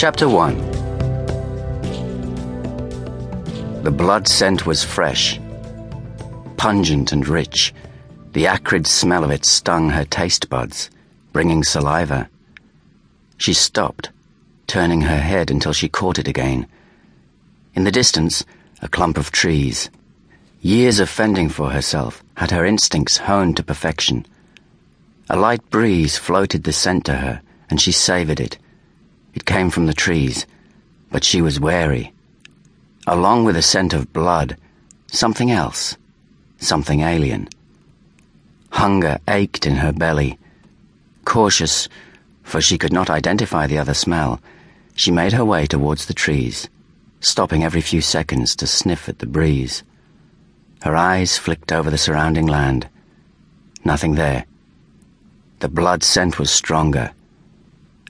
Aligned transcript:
Chapter 0.00 0.30
1 0.30 0.56
The 3.82 3.90
blood 3.90 4.26
scent 4.26 4.64
was 4.64 4.82
fresh, 4.82 5.38
pungent 6.56 7.12
and 7.12 7.28
rich. 7.28 7.74
The 8.32 8.46
acrid 8.46 8.86
smell 8.86 9.24
of 9.24 9.30
it 9.30 9.44
stung 9.44 9.90
her 9.90 10.06
taste 10.06 10.48
buds, 10.48 10.88
bringing 11.34 11.62
saliva. 11.62 12.30
She 13.36 13.52
stopped, 13.52 14.08
turning 14.66 15.02
her 15.02 15.20
head 15.20 15.50
until 15.50 15.74
she 15.74 15.90
caught 15.90 16.18
it 16.18 16.28
again. 16.28 16.66
In 17.74 17.84
the 17.84 17.92
distance, 17.92 18.42
a 18.80 18.88
clump 18.88 19.18
of 19.18 19.30
trees. 19.30 19.90
Years 20.62 20.98
of 20.98 21.10
fending 21.10 21.50
for 21.50 21.72
herself 21.72 22.24
had 22.38 22.52
her 22.52 22.64
instincts 22.64 23.18
honed 23.18 23.58
to 23.58 23.62
perfection. 23.62 24.24
A 25.28 25.36
light 25.36 25.68
breeze 25.68 26.16
floated 26.16 26.64
the 26.64 26.72
scent 26.72 27.04
to 27.04 27.16
her, 27.16 27.42
and 27.68 27.78
she 27.78 27.92
savored 27.92 28.40
it. 28.40 28.56
It 29.34 29.44
came 29.44 29.70
from 29.70 29.86
the 29.86 29.94
trees, 29.94 30.46
but 31.10 31.24
she 31.24 31.40
was 31.40 31.60
wary. 31.60 32.12
Along 33.06 33.44
with 33.44 33.54
the 33.54 33.62
scent 33.62 33.92
of 33.92 34.12
blood, 34.12 34.56
something 35.06 35.50
else, 35.50 35.96
something 36.58 37.00
alien. 37.00 37.48
Hunger 38.70 39.18
ached 39.28 39.66
in 39.66 39.76
her 39.76 39.92
belly. 39.92 40.38
Cautious, 41.24 41.88
for 42.42 42.60
she 42.60 42.78
could 42.78 42.92
not 42.92 43.10
identify 43.10 43.66
the 43.66 43.78
other 43.78 43.94
smell, 43.94 44.40
she 44.94 45.10
made 45.10 45.32
her 45.32 45.44
way 45.44 45.66
towards 45.66 46.06
the 46.06 46.14
trees, 46.14 46.68
stopping 47.20 47.64
every 47.64 47.80
few 47.80 48.00
seconds 48.00 48.54
to 48.56 48.66
sniff 48.66 49.08
at 49.08 49.18
the 49.18 49.26
breeze. 49.26 49.82
Her 50.82 50.96
eyes 50.96 51.36
flicked 51.36 51.72
over 51.72 51.90
the 51.90 51.98
surrounding 51.98 52.46
land. 52.46 52.88
Nothing 53.84 54.14
there. 54.14 54.46
The 55.60 55.68
blood 55.68 56.02
scent 56.02 56.38
was 56.38 56.50
stronger. 56.50 57.12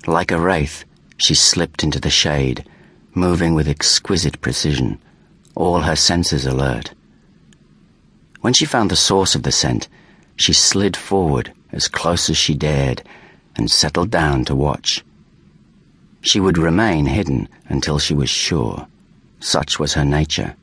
Like 0.06 0.30
a 0.30 0.40
wraith, 0.40 0.84
she 1.20 1.34
slipped 1.34 1.84
into 1.84 2.00
the 2.00 2.08
shade, 2.08 2.64
moving 3.14 3.52
with 3.52 3.68
exquisite 3.68 4.40
precision, 4.40 4.98
all 5.54 5.80
her 5.80 5.94
senses 5.94 6.46
alert. 6.46 6.94
When 8.40 8.54
she 8.54 8.64
found 8.64 8.90
the 8.90 8.96
source 8.96 9.34
of 9.34 9.42
the 9.42 9.52
scent, 9.52 9.86
she 10.36 10.54
slid 10.54 10.96
forward 10.96 11.52
as 11.72 11.88
close 11.88 12.30
as 12.30 12.38
she 12.38 12.54
dared 12.54 13.02
and 13.54 13.70
settled 13.70 14.10
down 14.10 14.46
to 14.46 14.54
watch. 14.54 15.04
She 16.22 16.40
would 16.40 16.56
remain 16.56 17.04
hidden 17.04 17.48
until 17.68 17.98
she 17.98 18.14
was 18.14 18.30
sure. 18.30 18.86
Such 19.40 19.78
was 19.78 19.92
her 19.92 20.06
nature. 20.06 20.56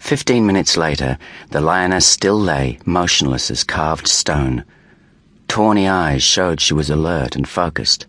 Fifteen 0.00 0.46
minutes 0.46 0.76
later, 0.76 1.16
the 1.50 1.60
lioness 1.60 2.06
still 2.06 2.38
lay, 2.38 2.80
motionless 2.84 3.52
as 3.52 3.62
carved 3.62 4.08
stone. 4.08 4.64
Tawny 5.46 5.86
eyes 5.86 6.24
showed 6.24 6.60
she 6.60 6.74
was 6.74 6.90
alert 6.90 7.36
and 7.36 7.48
focused. 7.48 8.06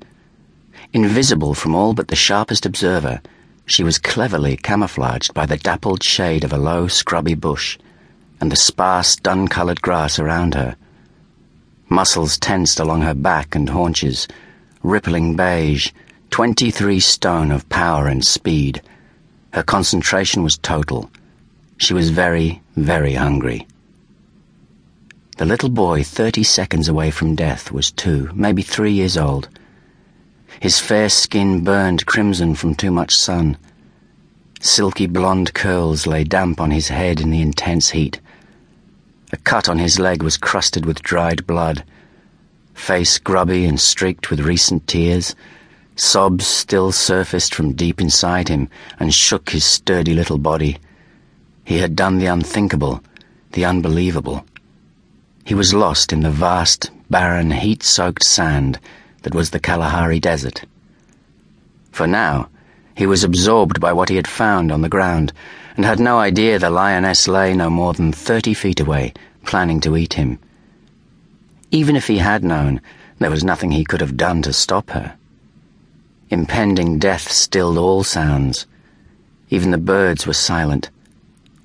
Invisible 0.95 1.53
from 1.53 1.75
all 1.75 1.93
but 1.93 2.07
the 2.07 2.15
sharpest 2.15 2.65
observer, 2.65 3.19
she 3.65 3.83
was 3.83 3.97
cleverly 3.97 4.55
camouflaged 4.55 5.33
by 5.33 5.45
the 5.45 5.57
dappled 5.57 6.01
shade 6.01 6.45
of 6.45 6.53
a 6.53 6.57
low, 6.57 6.87
scrubby 6.87 7.33
bush 7.33 7.77
and 8.39 8.49
the 8.49 8.55
sparse, 8.55 9.17
dun-colored 9.17 9.81
grass 9.81 10.19
around 10.19 10.53
her. 10.53 10.77
Muscles 11.89 12.37
tensed 12.37 12.79
along 12.79 13.01
her 13.01 13.13
back 13.13 13.55
and 13.55 13.67
haunches, 13.67 14.25
rippling 14.83 15.35
beige, 15.35 15.91
twenty-three 16.31 17.01
stone 17.01 17.51
of 17.51 17.67
power 17.67 18.07
and 18.07 18.25
speed. 18.25 18.81
Her 19.51 19.63
concentration 19.63 20.43
was 20.43 20.57
total. 20.57 21.11
She 21.75 21.93
was 21.93 22.09
very, 22.09 22.61
very 22.77 23.15
hungry. 23.15 23.67
The 25.39 25.45
little 25.45 25.67
boy, 25.67 26.03
thirty 26.03 26.43
seconds 26.43 26.87
away 26.87 27.11
from 27.11 27.35
death, 27.35 27.69
was 27.69 27.91
two, 27.91 28.29
maybe 28.33 28.61
three 28.61 28.93
years 28.93 29.17
old. 29.17 29.49
His 30.59 30.79
fair 30.79 31.09
skin 31.09 31.63
burned 31.63 32.05
crimson 32.05 32.55
from 32.55 32.75
too 32.75 32.91
much 32.91 33.15
sun. 33.15 33.57
Silky 34.61 35.05
blonde 35.05 35.53
curls 35.53 36.07
lay 36.07 36.23
damp 36.23 36.61
on 36.61 36.71
his 36.71 36.87
head 36.87 37.19
in 37.19 37.29
the 37.29 37.41
intense 37.41 37.89
heat. 37.89 38.19
A 39.31 39.37
cut 39.37 39.67
on 39.67 39.79
his 39.79 39.99
leg 39.99 40.23
was 40.23 40.37
crusted 40.37 40.85
with 40.85 41.03
dried 41.03 41.45
blood. 41.45 41.83
Face 42.73 43.17
grubby 43.19 43.65
and 43.65 43.79
streaked 43.79 44.29
with 44.29 44.39
recent 44.39 44.87
tears. 44.87 45.35
Sobs 45.97 46.47
still 46.47 46.91
surfaced 46.91 47.53
from 47.53 47.73
deep 47.73 47.99
inside 47.99 48.47
him 48.47 48.69
and 48.99 49.13
shook 49.13 49.49
his 49.49 49.65
sturdy 49.65 50.13
little 50.13 50.37
body. 50.37 50.77
He 51.63 51.77
had 51.77 51.95
done 51.95 52.17
the 52.17 52.27
unthinkable, 52.27 53.03
the 53.51 53.65
unbelievable. 53.65 54.45
He 55.43 55.53
was 55.53 55.73
lost 55.73 56.13
in 56.13 56.21
the 56.21 56.31
vast, 56.31 56.91
barren, 57.09 57.51
heat 57.51 57.83
soaked 57.83 58.23
sand 58.23 58.79
that 59.25 59.33
was 59.33 59.49
the 59.49 59.59
Kalahari 59.59 60.19
Desert. 60.19 60.65
For 61.91 62.05
now, 62.05 62.47
he 62.93 63.07
was 63.07 63.23
absorbed 63.23 63.81
by 63.81 63.91
what 63.91 64.07
he 64.09 64.17
had 64.17 64.27
found 64.27 64.71
on 64.71 64.83
the 64.83 64.87
ground 64.87 65.33
and 65.75 65.83
had 65.83 65.99
no 65.99 66.19
idea 66.19 66.59
the 66.59 66.69
lioness 66.69 67.27
lay 67.27 67.55
no 67.55 67.71
more 67.71 67.95
than 67.95 68.11
thirty 68.11 68.53
feet 68.53 68.79
away, 68.79 69.13
planning 69.43 69.81
to 69.81 69.97
eat 69.97 70.13
him. 70.13 70.37
Even 71.71 71.95
if 71.95 72.05
he 72.05 72.19
had 72.19 72.43
known, 72.43 72.79
there 73.17 73.31
was 73.31 73.43
nothing 73.43 73.71
he 73.71 73.83
could 73.83 73.99
have 73.99 74.15
done 74.15 74.43
to 74.43 74.53
stop 74.53 74.91
her. 74.91 75.15
Impending 76.29 76.99
death 76.99 77.31
stilled 77.31 77.79
all 77.79 78.03
sounds. 78.03 78.67
Even 79.49 79.71
the 79.71 79.79
birds 79.79 80.27
were 80.27 80.33
silent 80.33 80.91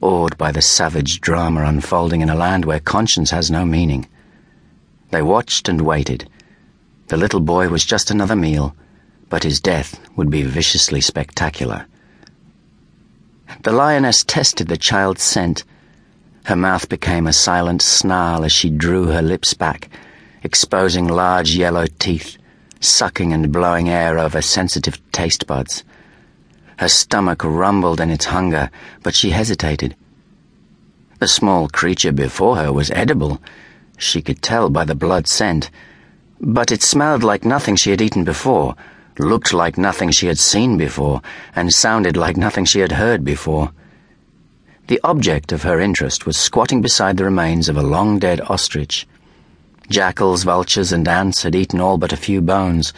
awed 0.00 0.38
by 0.38 0.50
the 0.50 0.62
savage 0.62 1.20
drama 1.20 1.64
unfolding 1.64 2.22
in 2.22 2.30
a 2.30 2.34
land 2.34 2.64
where 2.64 2.80
conscience 2.80 3.30
has 3.30 3.50
no 3.50 3.66
meaning. 3.66 4.08
They 5.10 5.20
watched 5.20 5.68
and 5.68 5.82
waited. 5.82 6.26
The 7.10 7.16
little 7.16 7.40
boy 7.40 7.68
was 7.68 7.84
just 7.84 8.12
another 8.12 8.36
meal, 8.36 8.76
but 9.28 9.42
his 9.42 9.60
death 9.60 9.98
would 10.14 10.30
be 10.30 10.44
viciously 10.44 11.00
spectacular. 11.00 11.86
The 13.64 13.72
lioness 13.72 14.22
tested 14.22 14.68
the 14.68 14.76
child's 14.76 15.24
scent. 15.24 15.64
Her 16.44 16.54
mouth 16.54 16.88
became 16.88 17.26
a 17.26 17.32
silent 17.32 17.82
snarl 17.82 18.44
as 18.44 18.52
she 18.52 18.70
drew 18.70 19.06
her 19.06 19.22
lips 19.22 19.54
back, 19.54 19.90
exposing 20.44 21.08
large 21.08 21.56
yellow 21.56 21.86
teeth, 21.98 22.38
sucking 22.78 23.32
and 23.32 23.50
blowing 23.50 23.88
air 23.88 24.16
over 24.16 24.40
sensitive 24.40 25.00
taste 25.10 25.48
buds. 25.48 25.82
Her 26.76 26.88
stomach 26.88 27.42
rumbled 27.42 28.00
in 28.00 28.10
its 28.10 28.26
hunger, 28.26 28.70
but 29.02 29.16
she 29.16 29.30
hesitated. 29.30 29.96
The 31.18 31.26
small 31.26 31.66
creature 31.66 32.12
before 32.12 32.54
her 32.54 32.72
was 32.72 32.92
edible, 32.92 33.42
she 33.98 34.22
could 34.22 34.42
tell 34.42 34.70
by 34.70 34.84
the 34.84 34.94
blood 34.94 35.26
scent, 35.26 35.72
but 36.40 36.72
it 36.72 36.82
smelled 36.82 37.22
like 37.22 37.44
nothing 37.44 37.76
she 37.76 37.90
had 37.90 38.00
eaten 38.00 38.24
before, 38.24 38.74
looked 39.18 39.52
like 39.52 39.78
nothing 39.78 40.10
she 40.10 40.26
had 40.26 40.38
seen 40.38 40.76
before, 40.76 41.20
and 41.54 41.72
sounded 41.72 42.16
like 42.16 42.36
nothing 42.36 42.64
she 42.64 42.80
had 42.80 42.92
heard 42.92 43.24
before. 43.24 43.70
The 44.86 45.00
object 45.04 45.52
of 45.52 45.62
her 45.62 45.78
interest 45.80 46.26
was 46.26 46.36
squatting 46.36 46.82
beside 46.82 47.16
the 47.16 47.24
remains 47.24 47.68
of 47.68 47.76
a 47.76 47.82
long 47.82 48.18
dead 48.18 48.40
ostrich. 48.48 49.06
Jackals, 49.88 50.42
vultures, 50.42 50.92
and 50.92 51.06
ants 51.06 51.42
had 51.42 51.54
eaten 51.54 51.80
all 51.80 51.98
but 51.98 52.12
a 52.12 52.16
few 52.16 52.40
bones, 52.40 52.92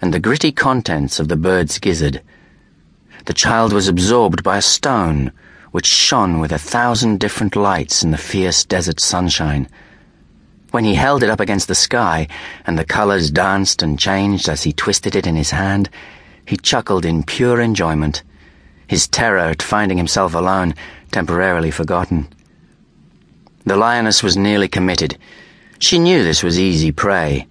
and 0.00 0.12
the 0.12 0.20
gritty 0.20 0.52
contents 0.52 1.20
of 1.20 1.28
the 1.28 1.36
bird's 1.36 1.78
gizzard 1.78 2.22
the 3.26 3.34
child 3.34 3.72
was 3.72 3.86
absorbed 3.86 4.42
by 4.42 4.56
a 4.56 4.62
stone 4.62 5.30
which 5.72 5.86
shone 5.86 6.40
with 6.40 6.52
a 6.52 6.58
thousand 6.58 7.20
different 7.20 7.54
lights 7.54 8.02
in 8.02 8.10
the 8.10 8.16
fierce 8.16 8.64
desert 8.64 8.98
sunshine. 8.98 9.68
When 10.70 10.84
he 10.84 10.94
held 10.94 11.22
it 11.22 11.30
up 11.30 11.40
against 11.40 11.66
the 11.66 11.74
sky 11.74 12.28
and 12.64 12.78
the 12.78 12.84
colors 12.84 13.30
danced 13.30 13.82
and 13.82 13.98
changed 13.98 14.48
as 14.48 14.62
he 14.62 14.72
twisted 14.72 15.16
it 15.16 15.26
in 15.26 15.34
his 15.34 15.50
hand, 15.50 15.90
he 16.46 16.56
chuckled 16.56 17.04
in 17.04 17.24
pure 17.24 17.60
enjoyment, 17.60 18.22
his 18.86 19.08
terror 19.08 19.38
at 19.50 19.62
finding 19.62 19.98
himself 19.98 20.34
alone 20.34 20.74
temporarily 21.10 21.70
forgotten. 21.70 22.28
The 23.66 23.76
lioness 23.76 24.22
was 24.22 24.36
nearly 24.36 24.68
committed. 24.68 25.18
She 25.80 25.98
knew 25.98 26.22
this 26.22 26.42
was 26.42 26.58
easy 26.58 26.92
prey. 26.92 27.46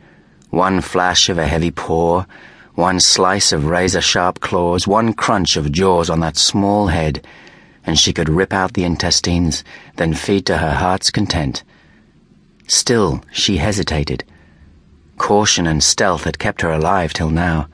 One 0.50 0.82
flash 0.82 1.30
of 1.30 1.38
a 1.38 1.48
heavy 1.48 1.72
paw, 1.72 2.26
one 2.76 3.00
slice 3.00 3.52
of 3.52 3.66
razor 3.66 4.02
sharp 4.02 4.40
claws, 4.40 4.88
one 4.88 5.14
crunch 5.14 5.58
of 5.58 5.72
jaws 5.72 6.10
on 6.10 6.22
that 6.22 6.38
small 6.38 6.88
head, 6.88 7.28
and 7.86 8.00
she 8.00 8.14
could 8.14 8.30
rip 8.30 8.54
out 8.54 8.74
the 8.74 8.86
intestines, 8.86 9.64
then 9.98 10.14
feed 10.14 10.46
to 10.46 10.58
her 10.58 10.74
heart's 10.74 11.12
content. 11.12 11.64
Still, 12.70 13.22
she 13.32 13.58
hesitated. 13.58 14.24
Caution 15.18 15.68
and 15.68 15.84
stealth 15.84 16.24
had 16.24 16.40
kept 16.40 16.62
her 16.62 16.72
alive 16.72 17.12
till 17.12 17.30
now. 17.30 17.68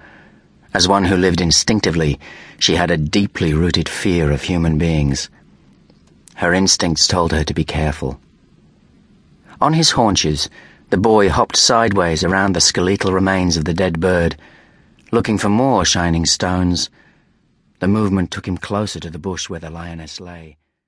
As 0.73 0.87
one 0.87 1.05
who 1.05 1.15
lived 1.15 1.41
instinctively, 1.41 2.19
she 2.57 2.75
had 2.75 2.89
a 2.89 2.97
deeply 2.97 3.53
rooted 3.53 3.87
fear 3.87 4.31
of 4.31 4.41
human 4.41 4.77
beings. 4.77 5.29
Her 6.35 6.53
instincts 6.53 7.07
told 7.07 7.31
her 7.33 7.43
to 7.43 7.53
be 7.53 7.63
careful. 7.63 8.19
On 9.61 9.73
his 9.73 9.91
haunches, 9.91 10.49
the 10.89 10.97
boy 10.97 11.29
hopped 11.29 11.57
sideways 11.57 12.23
around 12.23 12.53
the 12.53 12.61
skeletal 12.61 13.13
remains 13.13 13.57
of 13.57 13.65
the 13.65 13.73
dead 13.73 13.99
bird 13.99 14.35
looking 15.11 15.37
for 15.37 15.49
more 15.49 15.85
shining 15.85 16.25
stones. 16.25 16.89
The 17.79 17.87
movement 17.87 18.31
took 18.31 18.47
him 18.47 18.57
closer 18.57 18.99
to 18.99 19.09
the 19.09 19.19
bush 19.19 19.49
where 19.49 19.59
the 19.59 19.69
lioness 19.69 20.19
lay. 20.19 20.57